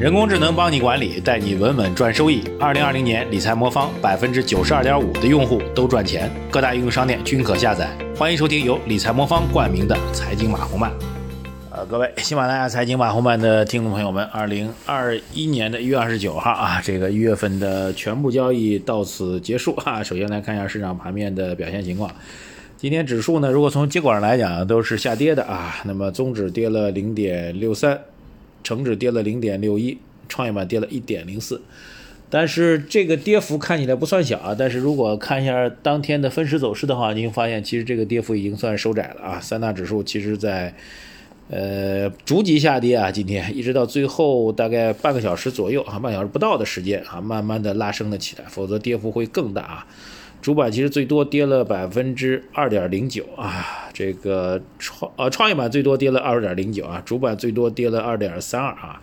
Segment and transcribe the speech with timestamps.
[0.00, 2.42] 人工智能帮你管理，带你稳稳赚收益。
[2.58, 7.88] 二零二零年理财魔方百分之九十二点五的用户都赚钱，各大应用商店均可下载。
[8.16, 10.90] 欢迎收听由理财魔方冠名的财经马红漫。
[11.70, 20.02] 呃，各位喜马拉雅财经马红漫的听众朋友们，二零二一年的一月二十九号啊，这个一月份的全部交易到此结束啊。
[20.02, 22.10] 首先来看一下市场盘面的表现情况。
[22.76, 25.76] 今天指数呢，如果从结果上来讲都是下跌的啊。
[25.84, 27.96] 那么综指跌了零点六三。
[28.64, 29.96] 成指跌了零点六一，
[30.28, 31.62] 创业板跌了一点零四，
[32.30, 34.56] 但是这个跌幅看起来不算小啊。
[34.58, 39.38] 但是如果看一下当天的分时走势的话，您发现其实这个跌幅已经算收窄了啊。
[39.38, 40.74] 三大指数其实在
[41.50, 49.86] 呃逐级下跌啊，今天一直到最后大概半个小时左右啊，半小时不到的时间啊，慢慢的拉升了起来，否则跌幅会更大啊。
[50.44, 59.00] 主板其实最多跌了百分之二点零九啊，这个创呃创业板最多跌了二点零九啊，主板最多跌了二点三二啊，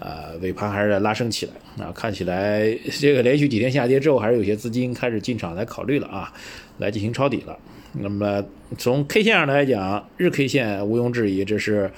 [0.00, 6.32] 呃尾盘还是拉升起来啊，看起来这个连续几天下跌之后，还是有些资金开始进场来考虑了啊，
[6.78, 7.56] 来进行抄底了。
[7.92, 8.44] 那么
[8.76, 11.88] 从 K 线上来讲，日 K 线毋庸置疑，这是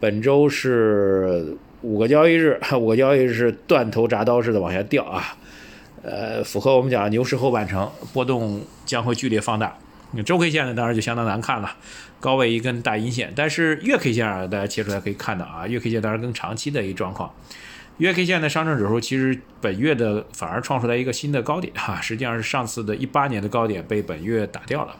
[0.00, 5.36] 本周是五个交易日，五个交易日是断头铡刀似的往下掉啊。
[6.02, 9.78] 呃，符合我们讲牛市后半程波动将会剧烈放大。
[10.26, 11.74] 周 K 线呢，当然就相当难看了，
[12.20, 13.32] 高位一根大阴线。
[13.34, 17.32] 但是月 K 线啊，大家切出来可以看到啊，月 K 线当然更长期的一个状况。
[17.98, 24.96] 月 K 线的上证指数其实本月的反而创出来一个新的高点哈，实际上是上次的一八年的高点被本月打掉了。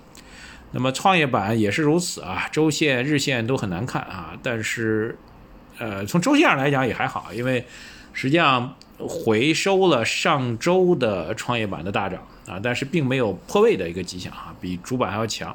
[0.70, 4.32] 那么创业板也是如此啊，周线、日线都很难看啊。
[4.42, 5.18] 但是，
[5.78, 7.66] 呃，从周线上来讲也还好，因为
[8.14, 8.76] 实际上。
[8.98, 15.54] 回收了上周的创业板的大涨啊，但是并没有破位的一个迹象啊，比主板还要强。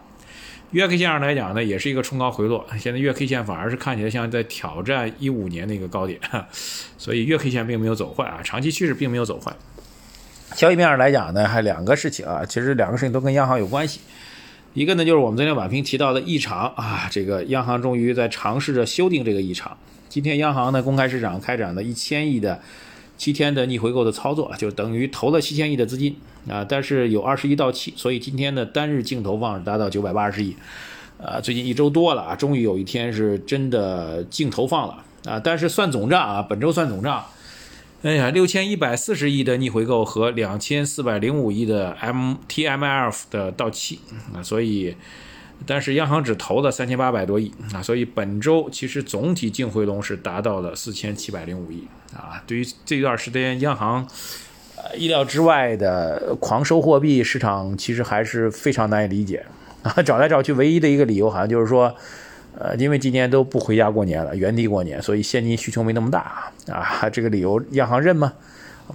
[0.72, 6.20] 月 K 线上来讲呢，也是一个冲高回落，现在月 K 线反而是看起来像在挑战一五年的一个高点，
[6.98, 9.56] 所以月 K 线并没有走坏啊，长期趋势并没有走坏。
[10.56, 14.02] 交易面上来讲呢，还两个事情啊，其实两个事情都跟央行有关系。
[14.74, 19.78] 一个呢就是我们昨天晚评提到的异常啊，这个央行终于在尝试着修订这个异常。
[20.10, 22.60] 今天央行呢公开市场开展了一千亿的。
[23.18, 26.16] 七天的逆回购的操作，就等于投了七千亿的资金
[26.48, 30.56] 啊，但是有二十亿到期，所以今天的单日净投放达到九百八十亿，
[31.22, 37.26] 啊，最近一周多了啊，终于有一天是真的净投放了啊，但是算总账啊，本周算总账，
[38.04, 44.00] 哎呀，六千一百四十亿的逆回购和两千四百零五亿的 MTMLF 的到期
[44.34, 44.96] 啊，所以。
[45.66, 51.86] 但是央行只投了三千八百多亿啊，所以本周其实总体净回笼是达到了四千七百零五亿
[52.16, 52.42] 啊。
[52.46, 54.08] 对于这段时间央行
[54.78, 59.44] 呃意料之外的狂收货币，市场其实还是非常难以理解
[59.82, 60.02] 啊。
[60.04, 61.94] 找来找去，唯一的一个理由好像就是说，
[62.58, 67.10] 呃，因为今年都不回家过年了，原地过年，所以现金需求没那么大啊。
[67.10, 68.32] 这个理由央行认吗？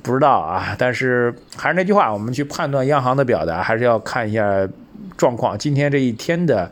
[0.03, 0.75] 不知道啊。
[0.79, 4.67] 但是还是那句话，我们去判断央行的表达，还是要看一下。
[5.17, 6.71] 状况，今天这一天的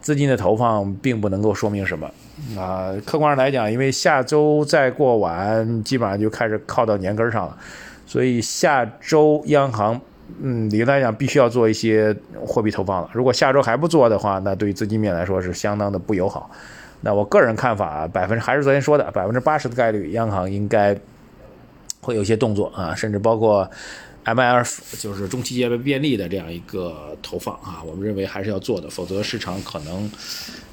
[0.00, 2.10] 资金的投放并不能够说明什么
[2.58, 2.92] 啊。
[3.04, 7.56] 客观上来讲，因为下周再过完，基本上就开始靠到年根上了，
[8.06, 10.00] 所以下周央行，
[10.40, 12.14] 嗯，理论来讲必须要做一些
[12.46, 13.10] 货币投放了。
[13.12, 16.50] 如果下周还不做的话，那对于资金面来说是相当的不友好。
[17.00, 20.96] 那我个人看法，百分之还是昨天说的，百分之八十的概率，央行应该
[22.00, 23.70] 会有一些动作啊，甚至包括。
[24.24, 30.10] MLF 就是中期结备便利的这样一个投放啊，我们认为还是要做的，否则市场可能，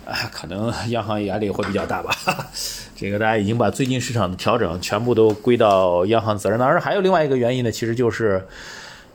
[0.06, 2.16] 啊，可能央行压力会比较大吧。
[2.96, 6.58] 这个大家已经把最近市场的调整全部都归到央行责任。
[6.58, 8.42] 当然还有另外一个原因呢，其实就是，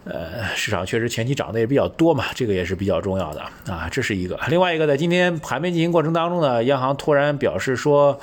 [0.05, 3.41] 呃，市场确实前期涨的也比较多嘛，这个也是比较重要的
[3.73, 4.39] 啊，这是一个。
[4.49, 8.21] 另外一个，在今天盘面进行过程当中呢，央行突然表示说，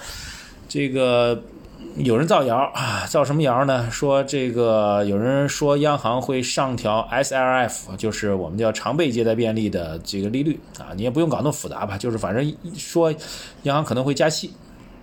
[0.69, 1.41] 这个。
[1.97, 3.87] 有人造谣啊，造什么谣呢？
[3.91, 13.13] 说这个有人说央行会上调 SLF，就是我们叫常备借贷便利的这个利率啊，你也不用搞那么复杂吧，就是反正说
[13.63, 14.51] 央行可能会加息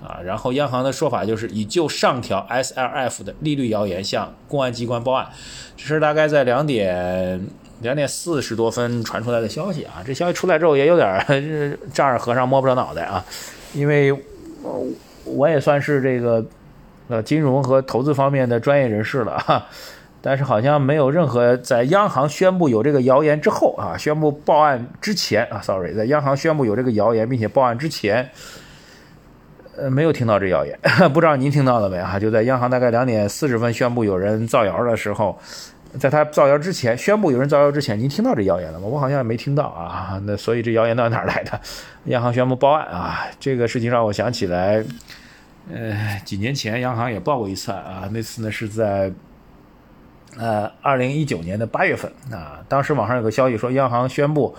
[0.03, 5.29] 啊，然后央行的说法就是以就上调 SLF 的利率谣言向公安机关报案，
[5.77, 7.41] 这是大概在两点
[7.83, 13.25] 两点四十多分传出来的消息啊，这消息出来之后也有点丈二和尚摸不着脑袋啊，
[13.75, 14.13] 因为
[15.25, 16.45] 我也算是这个。
[17.11, 19.67] 呃，金融和投资方面的专业人士了哈，
[20.23, 28.31] 但是好像没有任何在央行宣布有这个谣言之后啊，宣布报案之前啊，sorry，在央行宣布有这个谣言并且报案之前，
[29.77, 30.79] 呃，没有听到这谣言，
[31.13, 32.17] 不知道您听到了没啊？
[32.17, 35.37] 就在央行大概两点四十分宣布有人造谣的时候，
[35.99, 38.87] 在他造谣之前，宣布有人造谣之前，您听到这谣言了吗？
[38.87, 40.21] 我好像也没听到啊。
[40.25, 41.61] 那所以这谣言到哪儿来的？
[42.05, 44.85] 央行宣布报案啊，这个事情让我想起来。
[45.73, 49.13] 呃，几年前央行也报过一次啊，那次呢是在
[50.37, 54.55] 呃二零一九年的八月份啊，当时网上有个消息说，央行宣布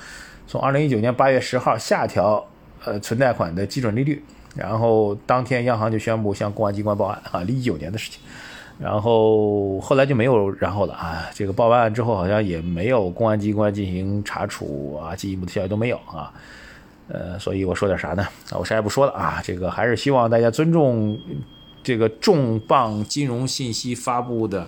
[0.47, 2.45] 从二零一九年八月十号下调
[2.83, 4.23] 呃存贷款的基准利率，
[4.55, 8.21] 然后当天央行就宣布向公安机关报案啊，一九年的事情。
[8.79, 11.29] 然后后来就没有然后了啊！
[11.35, 16.33] 这个报完案之后，好像也没有公安机关进行查处啊，进一步的消息都没有啊。
[17.11, 18.25] 呃，所以我说点啥呢？
[18.57, 19.41] 我啥也不说了啊！
[19.43, 21.19] 这个还是希望大家尊重
[21.83, 24.65] 这个重磅金融信息发布的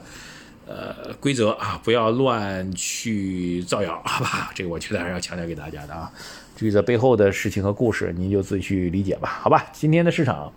[0.68, 4.52] 呃规则啊，不要乱去造谣，好吧？
[4.54, 6.12] 这个我觉得还是要强调给大家的啊。
[6.56, 9.66] 至于这背后的事情和故事，您就自己去理解吧，好吧？
[9.72, 10.52] 今天的市场，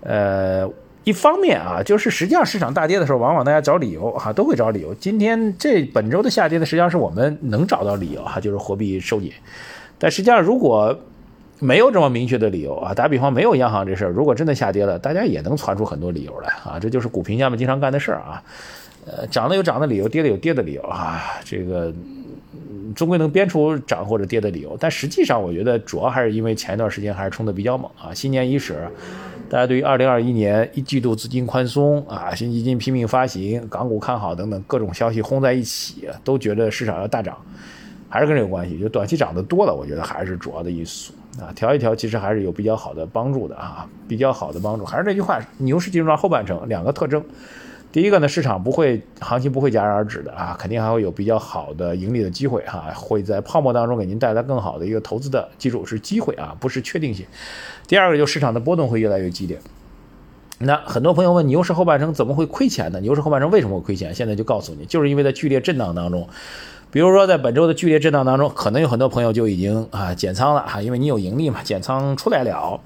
[0.00, 0.70] 呃。
[1.06, 4.94] 一方面啊，就是实际上市场大跌的时候，往往大家找理由哈，都会找理由。
[4.94, 9.30] 今天这本周的下跌呢，实际上是我们能找到理由哈，就是货币收紧。
[9.98, 10.98] 但实际上如果
[11.60, 18.42] 没有这么明确的理由啊，打比方没有央行这事儿，如果真的下跌了，大家也能传出很多理由来啊，这就是股评家们经常干的事儿啊。
[19.06, 21.92] 呃，涨的有涨的理由，跌的有跌的理由啊，这个
[22.94, 24.76] 终归能编出涨或者跌的理由。
[24.80, 28.76] 但实际上，我觉得主要还是因为前一段时间还是冲的比较猛啊，新年伊始。
[29.50, 37.36] 大家对于二零二一年一季度资金宽松啊，新基金拼命发行，港股看好等等各种消息轰在一起，都觉得市场要大涨，
[38.14, 38.78] 还是跟这个关系。
[38.78, 41.50] 就短期涨得多了，我觉得还是主要的因素啊。
[41.52, 44.84] 调一调其实还是有比较好的帮助的啊，比较好的帮助。
[44.84, 47.24] 还是那句话，牛市进入到后半程，两个特征。
[47.90, 57.26] 第一个呢，市场不会，行情不会戛然而止的啊，肯定还会有比较好的盈利的机会哈，会在泡沫当中给您带来更好的一个投资的，记住是机会啊，不是确定性。
[57.88, 59.58] 第二个就市场的波动会越来越激烈。
[60.58, 63.00] 那很多朋友问，牛市后半程怎么会亏钱呢？
[63.00, 64.14] 牛市后半程为什么会亏钱？
[64.14, 66.28] 现在就告诉你，就是因为在剧烈震荡当中，
[66.94, 72.80] 比如说在本周的剧烈震荡当中，可能有很多朋友就已经啊减仓了哈，因为你有盈利嘛，减仓出来了。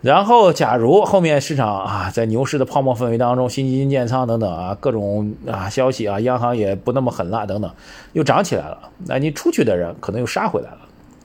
[0.00, 7.72] 然后，假如后面市场啊，在牛市的泡沫氛围当中，新基金建仓等等啊，各种啊消息啊，央行也不那么狠辣等等，
[8.12, 8.76] 又涨起来了，
[9.06, 10.78] 那你出去的人可能又杀回来了，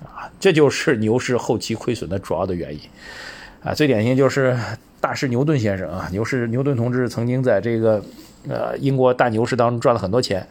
[0.06, 2.80] 啊，这就是牛市后期亏损的主要的原因，
[3.64, 4.56] 啊，最典型就是
[5.02, 8.00] 大师牛顿先生啊，牛市牛顿同志曾经在这个
[8.48, 10.48] 呃英国大牛市当中赚了很多钱，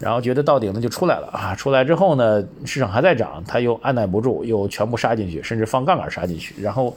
[0.00, 6.96] 然后觉得到顶了就出来了啊，出来之后呢，市场还在涨，他又按耐不住，又全部杀进去，甚至放杠杆杀进去，然后。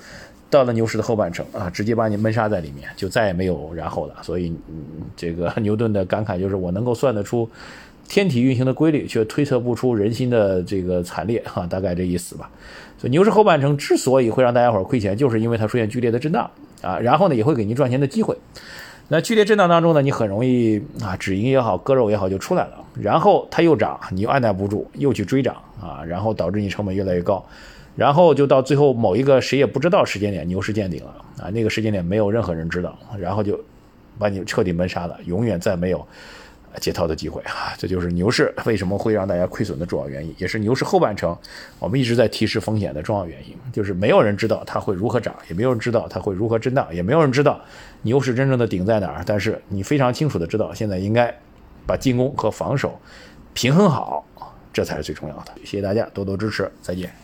[0.49, 4.13] 到了牛市的后半程啊，直接把你闷杀在里面，就再也没有然后了。
[4.21, 4.55] 所以，
[5.17, 7.49] 这个牛顿的感慨就是：我能够算得出
[8.07, 12.51] 天体运行的规律，却推测不出人心的这个惨烈，哈，大概这意思吧。
[12.99, 16.47] 所以，牛市后半程之所以会让大家伙亏钱，就是因为它出现剧烈的震荡
[16.83, 18.37] 啊，然后呢，也会给您赚钱的机会。
[19.09, 27.45] 那剧烈震荡当中呢，你很容易啊，止盈也好，割肉也好就出来了，然后它又涨，你又按捺不住，又去追涨啊，然后导致你成本越来越高。
[27.95, 31.49] 然后就到最后某一个谁也不知道时间点，牛市见顶了啊！
[31.51, 33.59] 那个时间点没有任何人知道，然后就
[34.17, 36.03] 把你彻底闷杀了，永远再没有
[36.79, 37.73] 解套的机会啊！
[37.77, 41.37] 这就是牛市为什么会让大家亏损的主要原因，也是牛市后半程
[41.79, 47.59] 我们一直在提示风险的重要原因，就是没有人知道它会如何涨，也没有人知道它会如何震荡，也没有人知道
[48.01, 49.23] 牛市真正的顶在哪儿。
[49.25, 51.33] 但是你非常清楚的知道，现在应该
[51.85, 52.99] 把进攻和防守
[53.53, 54.25] 平衡好，
[54.73, 55.51] 这才是最重要的。
[55.63, 57.22] 谢谢大家多多支持，再见。